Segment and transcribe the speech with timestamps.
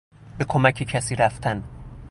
[0.37, 1.63] به کمک کسی رفتن